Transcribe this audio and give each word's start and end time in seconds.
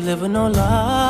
living 0.00 0.34
our 0.36 0.50
lives 0.50 1.09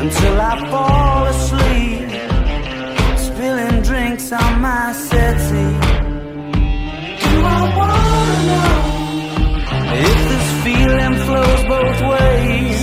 until 0.00 0.40
I 0.40 0.54
fall 0.70 1.26
asleep, 1.34 2.08
spilling 3.28 3.82
drinks 3.82 4.32
on 4.32 4.60
my 4.62 4.92
settee. 4.92 5.76
Do 7.24 7.32
I 7.58 7.62
wanna 7.78 8.38
know 8.50 8.74
if 10.08 10.18
this 10.30 10.48
feeling 10.64 11.14
flows 11.26 11.62
both 11.74 12.00
ways? 12.12 12.80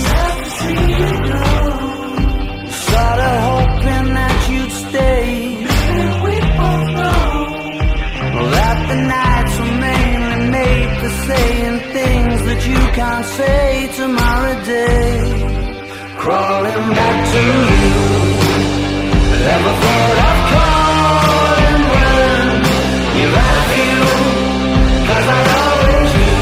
Sort 2.88 3.20
of 3.30 3.36
hoping 3.50 4.08
that 4.18 4.38
you'd 4.50 4.74
stay. 4.86 5.26
We 6.24 6.34
both 6.60 6.88
know 6.98 7.30
that 8.54 8.78
the 8.90 8.98
nights 9.16 9.54
were 9.58 9.76
mainly 9.88 10.40
made 10.58 10.90
for 11.00 11.12
saying 11.26 11.78
things 11.96 12.38
that 12.48 12.60
you 12.70 12.80
can't 12.98 13.26
say 13.38 13.90
tomorrow 13.96 14.56
day 14.64 15.67
crawling 16.28 16.90
back 16.92 17.18
to 17.32 17.40
you. 17.40 17.96
Never 19.48 19.72
thought 19.82 20.16
I'd 20.28 20.40
call 20.52 21.56
and 21.68 21.82
run. 21.96 22.48
You 23.18 23.26
love 23.38 23.70
you, 23.80 23.96
cause 25.08 25.28
I 25.36 25.42
always 25.60 26.10
do. 26.18 26.32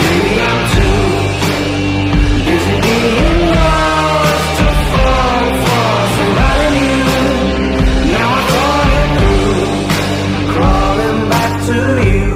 Maybe 0.00 0.32
I'm 0.48 0.62
too 0.76 1.02
busy 2.46 2.76
being 2.86 3.42
lost 3.54 4.48
to 4.58 4.68
fall 4.92 5.48
for 5.64 5.92
somebody 6.16 6.80
new. 6.88 7.28
Now 8.14 8.28
I'm 8.38 8.46
falling 8.54 9.12
through, 9.18 9.68
crawling 10.54 11.20
back 11.34 11.52
to 11.68 11.78
you. 12.08 12.32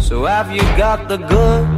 So 0.00 0.14
have 0.24 0.48
you 0.56 0.64
got 0.78 0.98
the 1.10 1.18
good? 1.18 1.77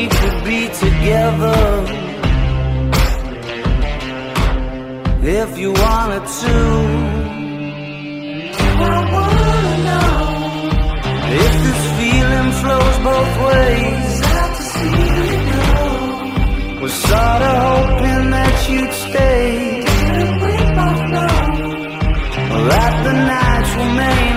we 0.00 0.08
could 0.08 0.44
be 0.44 0.60
together 0.84 1.60
if 5.22 5.58
you 5.58 5.70
wanted 5.72 6.24
to. 6.42 6.56
I 8.82 9.00
wanna 9.14 9.74
know 9.88 10.12
if 11.44 11.54
this 11.64 11.82
feeling 11.98 12.50
flows 12.60 12.96
both 13.08 13.34
ways. 13.48 14.14
To 14.56 14.62
see 14.74 15.00
you 15.18 15.38
know. 15.50 16.80
Was 16.82 16.94
sorta 17.08 17.52
hoping 17.66 18.24
that 18.36 18.56
you'd 18.70 18.94
stay. 19.06 19.48
That 22.70 22.94
the 23.06 23.14
nights 23.32 23.72
were 23.78 23.92
made? 24.02 24.29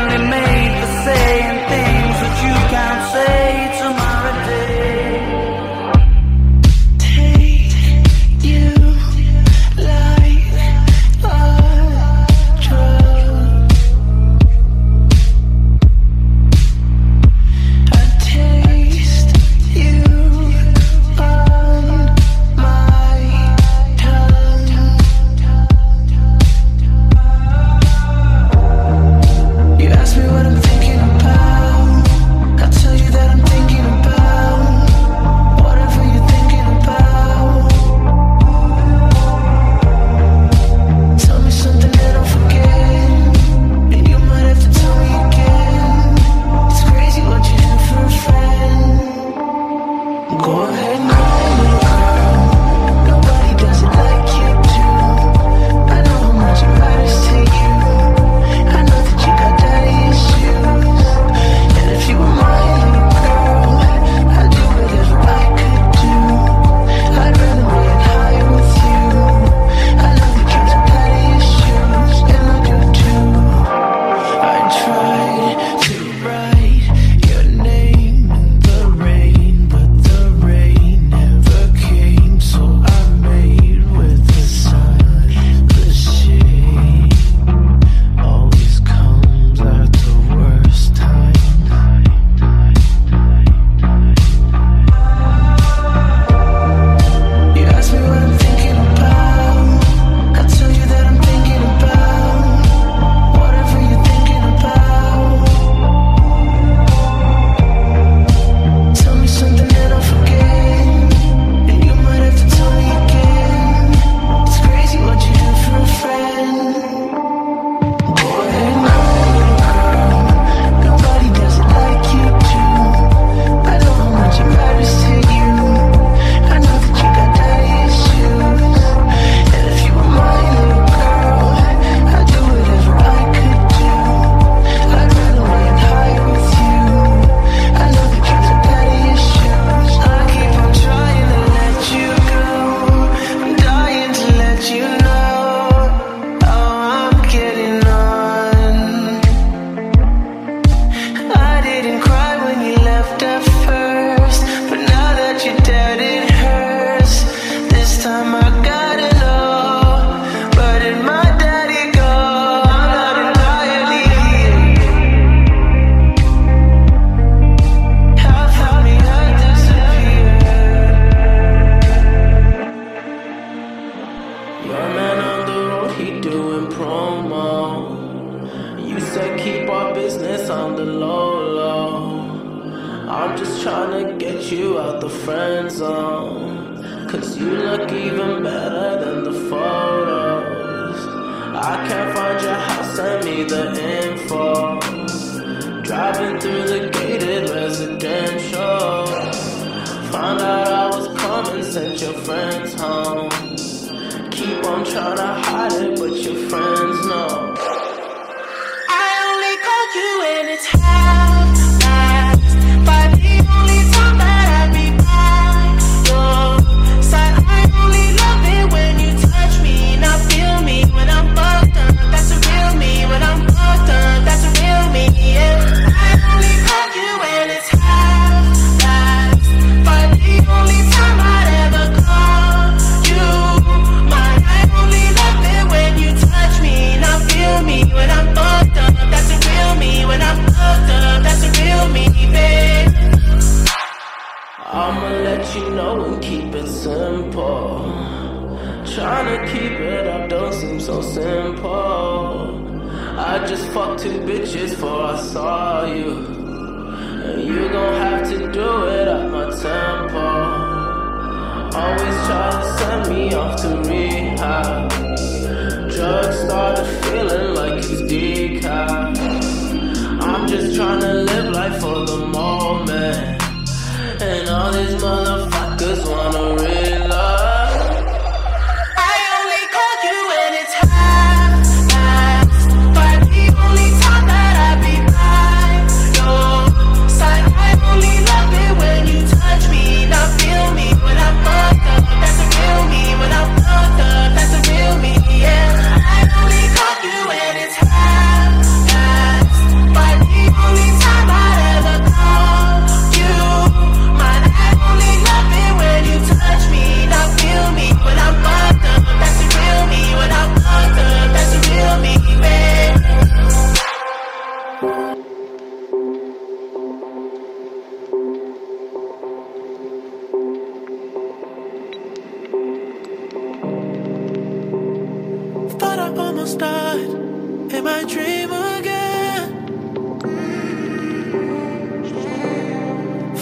start 326.45 326.99
in 326.99 327.83
my 327.83 328.03
dream 328.03 328.51
again. 328.51 329.49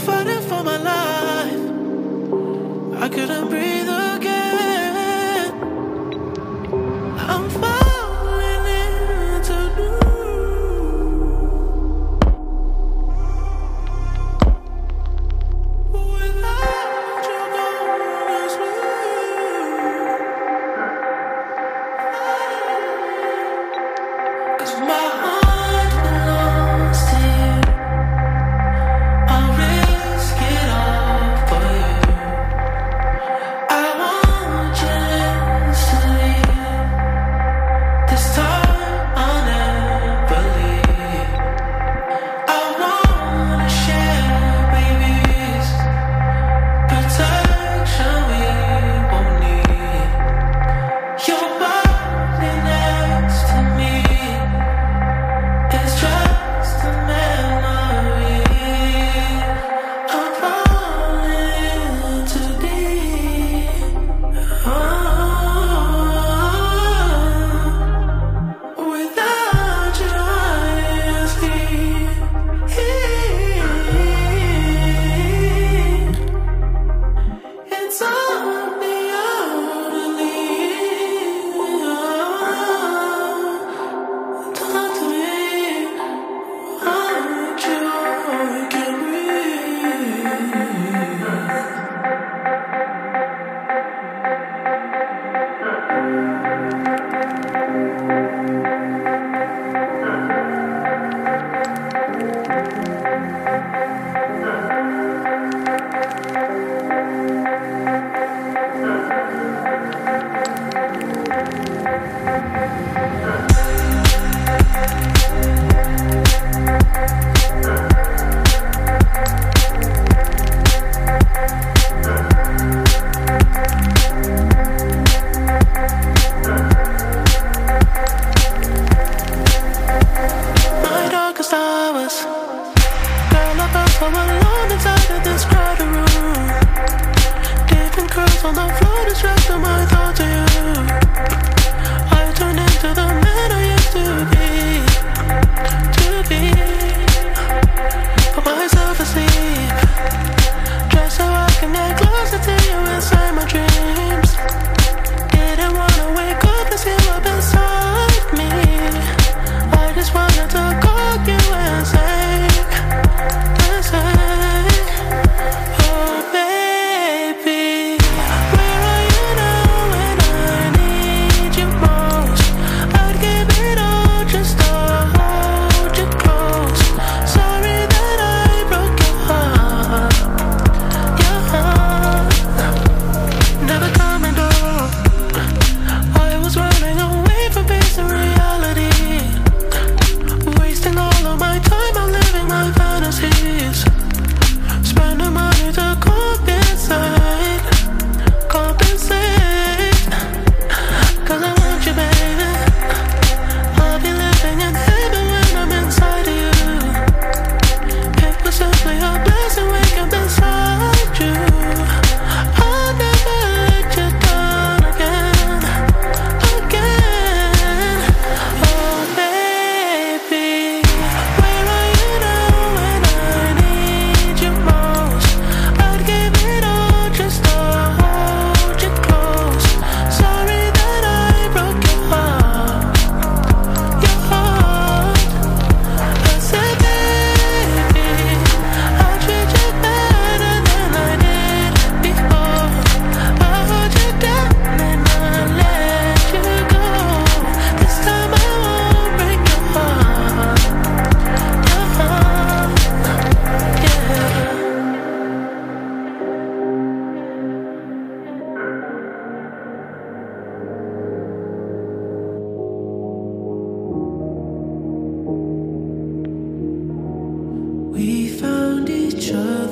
Fighting 0.06 0.42
for 0.42 0.64
my 0.64 0.78
life, 0.78 1.64
I 3.04 3.10
couldn't 3.10 3.50
breathe. 3.50 3.91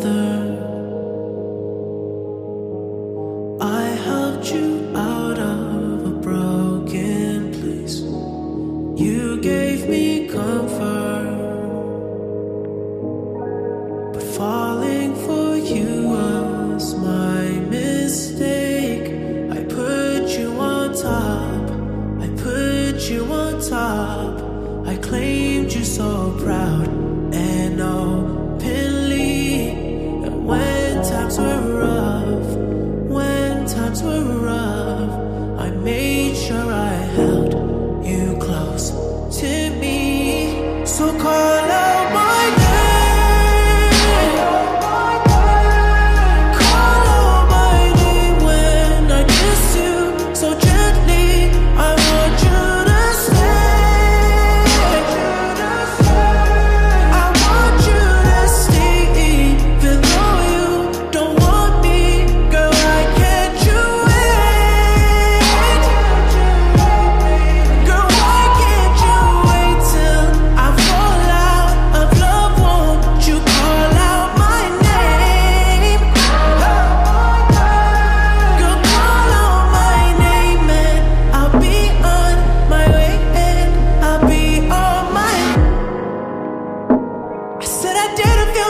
Each 0.05 0.38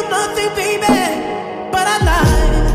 nothing, 0.10 0.56
baby, 0.56 1.72
but 1.72 1.88
I 1.88 1.98
lied. 2.06 2.69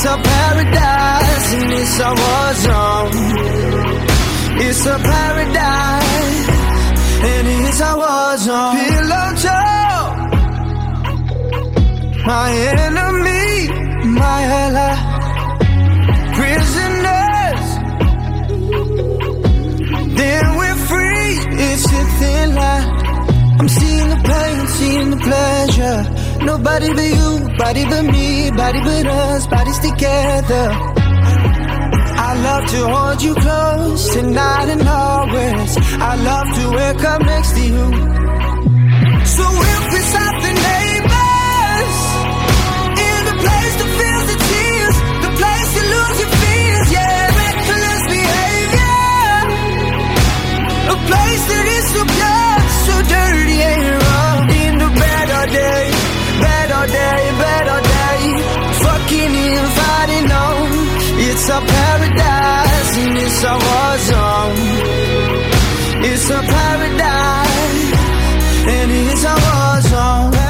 It's 0.00 0.06
a 0.06 0.16
paradise 0.16 1.54
and 1.54 1.72
it's 1.72 1.98
a 1.98 2.10
war 2.20 2.54
zone. 2.54 3.10
It's 4.62 4.86
a 4.86 4.96
paradise 4.96 6.48
and 7.30 7.48
it's 7.66 7.80
a 7.80 7.96
war 7.96 8.36
zone. 8.36 8.76
Pillow 8.78 9.34
talk, 9.42 10.14
my 12.28 12.48
enemy, 12.78 13.68
my 14.20 14.40
ally. 14.62 14.94
Prisoners, 16.38 17.66
then 20.16 20.44
we're 20.58 20.80
free. 20.86 21.30
It's 21.66 21.86
a 21.86 22.04
thin 22.20 22.54
line. 22.54 22.88
I'm 23.58 23.68
seeing 23.68 24.08
the 24.10 24.20
pain, 24.30 24.66
seeing 24.68 25.10
the 25.10 25.16
pleasure. 25.16 26.17
Nobody 26.44 26.88
but 26.94 27.08
you, 27.18 27.48
body 27.58 27.84
but 27.84 28.02
me, 28.04 28.50
body 28.50 28.80
but 28.80 29.06
us, 29.06 29.46
bodies 29.46 29.78
together. 29.80 30.70
I 32.20 32.34
love 32.42 32.64
to 32.70 32.88
hold 32.88 33.22
you 33.22 33.34
close 33.34 34.10
tonight 34.14 34.68
and 34.68 34.88
always. 34.88 35.76
I 36.10 36.14
love 36.16 36.46
to 36.58 36.70
wake 36.76 37.04
up 37.04 37.20
next 37.22 37.52
to 37.52 37.62
you. 37.62 37.84
So 39.36 39.44
we'll 39.60 39.84
piss 39.92 40.14
out 40.14 40.36
the 40.46 40.52
neighbors, 40.68 41.96
in 43.06 43.18
the 43.28 43.36
place 43.44 43.74
that 43.80 43.90
feels 43.98 44.24
the 44.30 44.38
tears, 44.48 44.96
the 45.26 45.32
place 45.40 45.68
you 45.76 45.84
lose 45.94 46.18
your 46.22 46.32
fears, 46.42 46.88
yeah, 46.96 47.22
reckless 47.42 48.02
behavior, 48.16 49.00
a 50.94 50.96
place 51.08 51.44
that 51.50 51.66
is 51.76 51.84
so 51.94 52.00
pure, 52.16 52.56
so 52.86 52.94
dirty 53.14 53.58
and 53.72 53.82
raw 54.02 54.32
in 54.64 54.72
the 54.82 54.90
better 55.02 55.42
days 55.52 55.97
day, 56.88 57.20
better 57.44 57.80
day. 57.96 58.22
Fucking 58.84 59.34
inviting 59.56 60.26
home. 60.38 60.72
It's 61.28 61.50
our 61.50 61.64
paradise 61.76 62.90
and 63.02 63.18
it's 63.24 63.44
our 63.44 63.58
war 63.66 63.92
zone. 64.10 64.58
It's 66.10 66.30
our 66.30 66.42
paradise 66.42 67.92
and 68.76 68.90
it's 68.90 69.24
our 69.24 69.38
war 69.46 69.80
zone. 69.92 70.47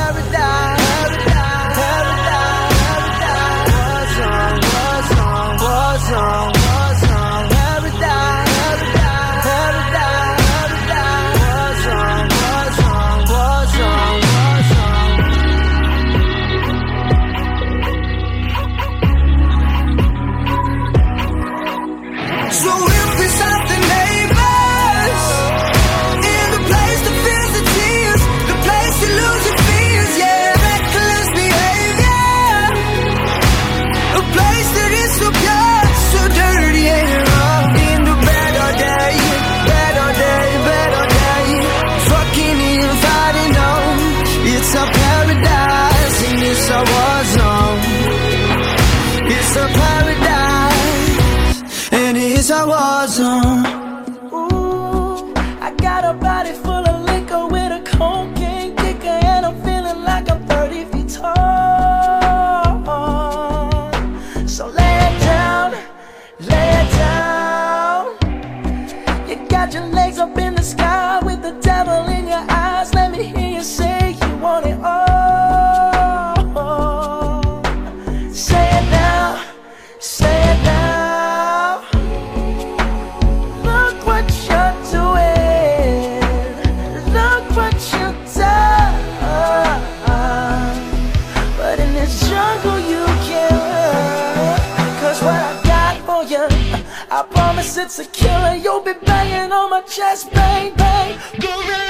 bang, 100.58 100.74
bang, 100.74 101.18
go 101.40 101.48
round. 101.48 101.87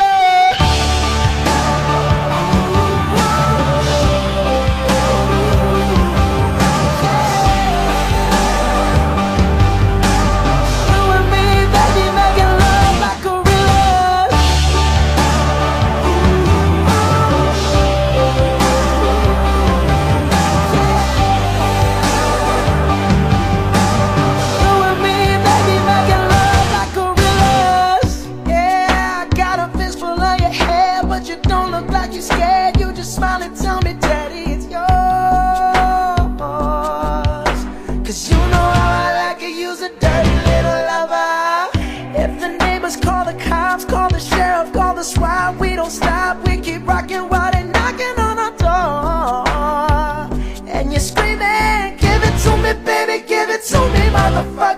But 54.39 54.78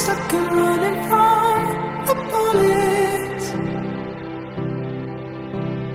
stuck 0.00 0.32
and 0.32 0.52
running 0.56 0.98
from 1.08 1.56
the 2.06 2.14
bullet. 2.30 3.42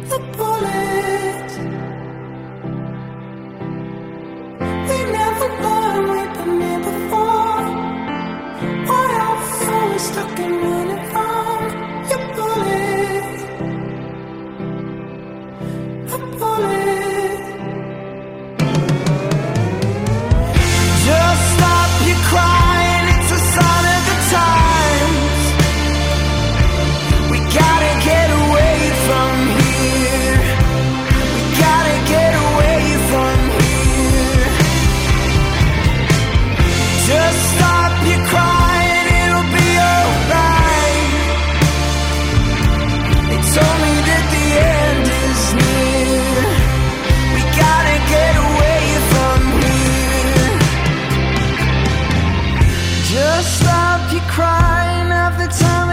The. 0.09 0.19
We 4.89 4.97
never 5.17 5.47
we've 6.11 6.33
been 6.37 6.61
here 6.61 6.81
before. 6.89 7.63
Why 8.89 9.05
are 9.25 9.37
we 9.41 9.75
always 9.75 10.03
stuck 10.11 10.39
in? 10.39 10.74
keep 54.15 54.23
crying 54.29 55.11
every 55.11 55.47
time. 55.47 55.84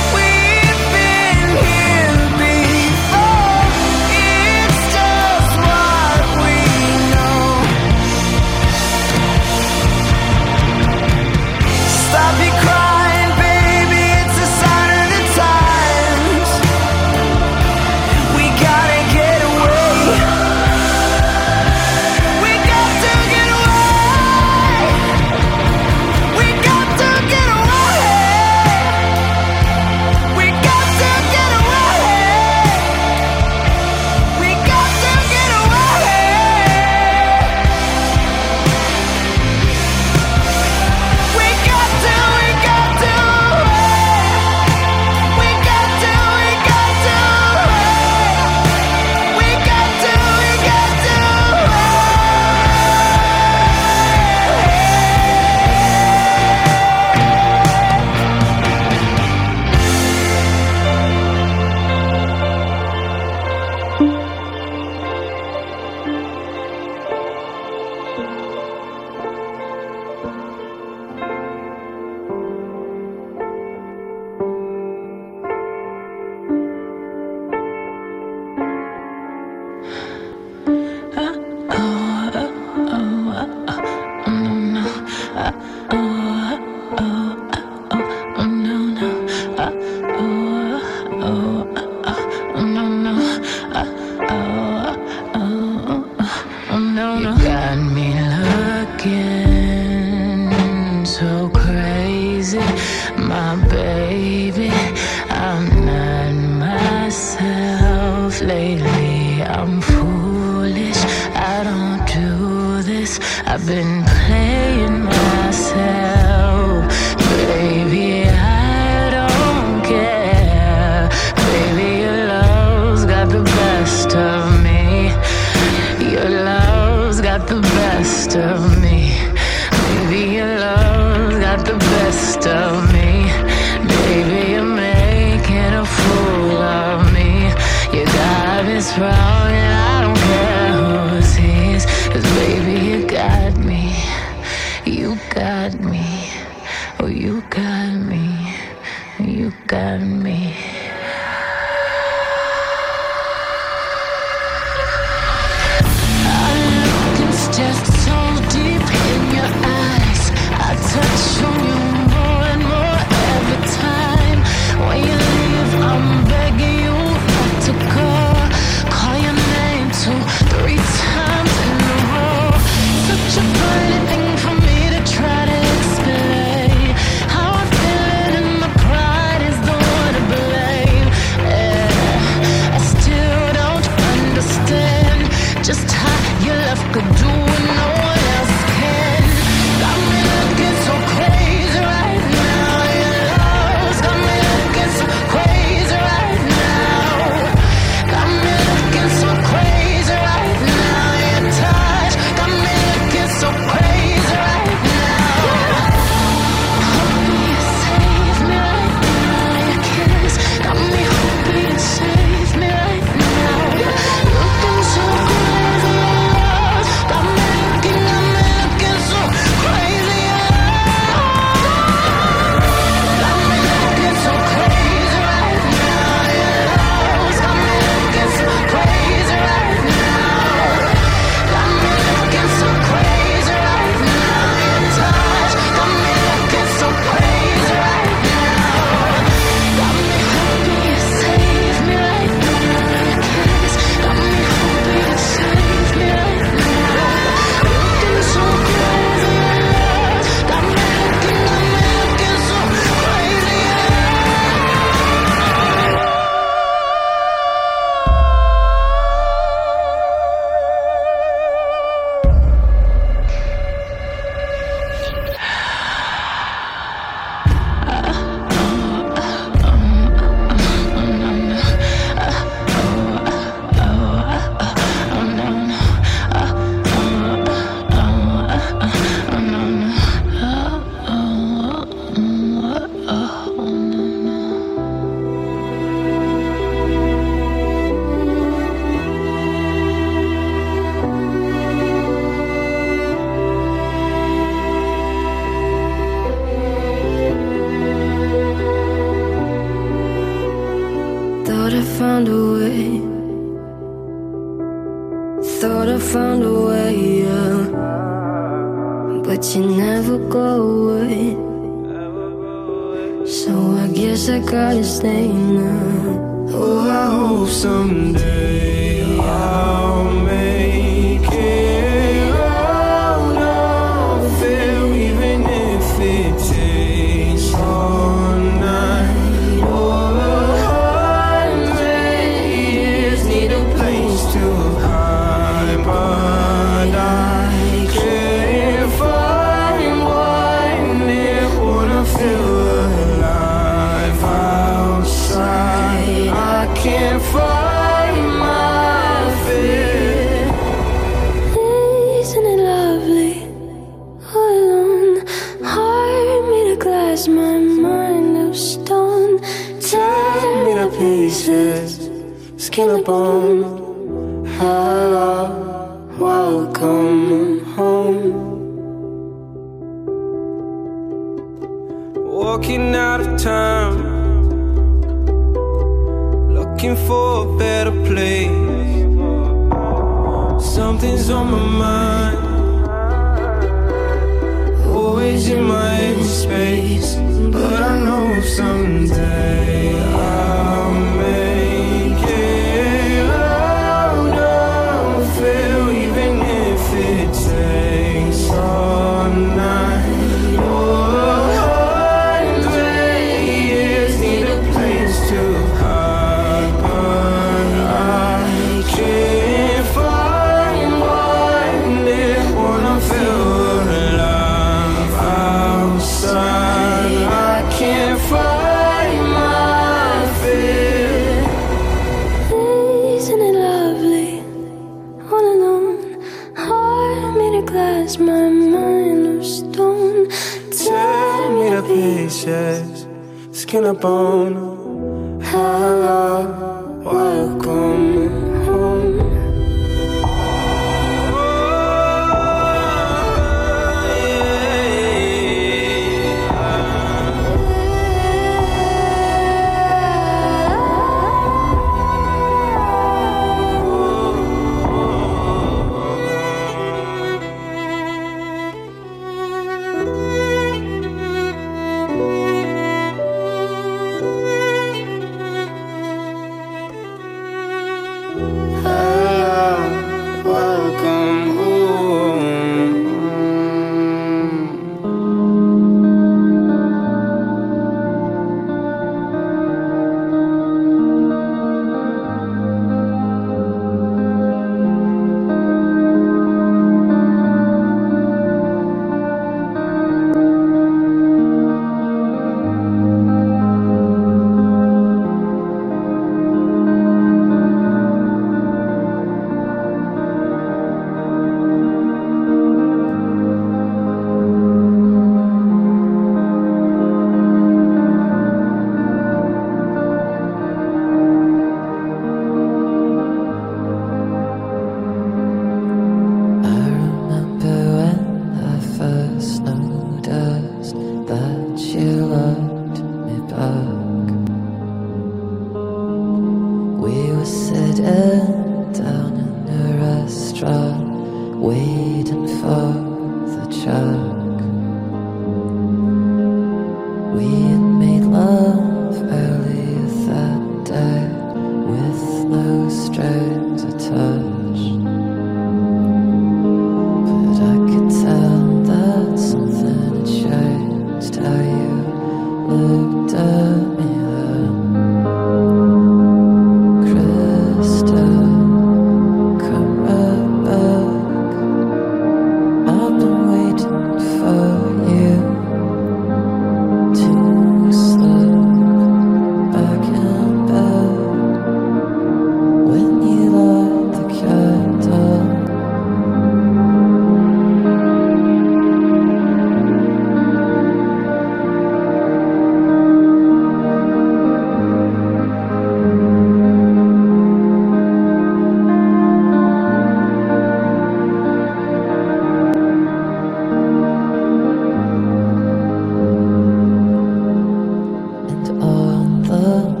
On 599.61 600.00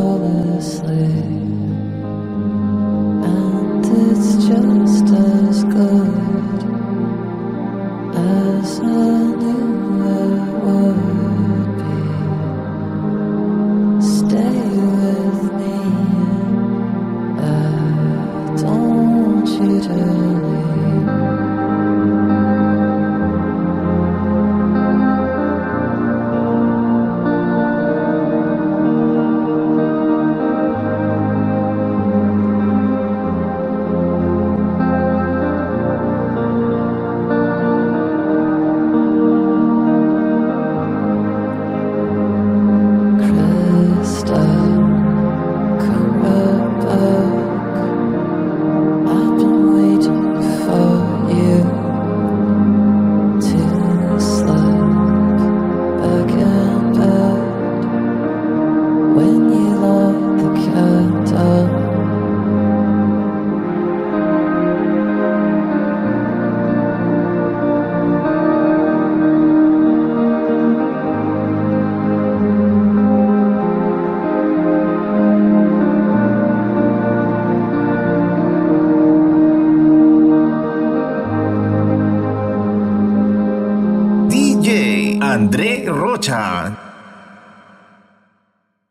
fall 0.00 0.24
asleep, 0.56 1.69